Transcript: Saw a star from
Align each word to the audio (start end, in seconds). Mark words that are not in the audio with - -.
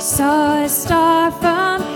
Saw 0.00 0.62
a 0.62 0.66
star 0.66 1.30
from 1.30 1.89